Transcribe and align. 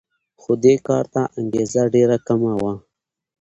خو 0.41 0.51
دې 0.63 0.75
کار 0.87 1.05
ته 1.13 1.21
انګېزه 1.39 1.83
ډېره 1.93 2.17
کمه 2.27 2.53
وه 2.61 2.73